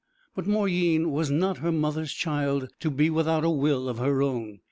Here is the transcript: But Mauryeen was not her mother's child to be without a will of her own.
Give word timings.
But 0.33 0.47
Mauryeen 0.47 1.11
was 1.11 1.29
not 1.29 1.59
her 1.59 1.71
mother's 1.71 2.11
child 2.11 2.71
to 2.79 2.89
be 2.89 3.11
without 3.11 3.43
a 3.43 3.51
will 3.51 3.87
of 3.87 3.99
her 3.99 4.23
own. 4.23 4.57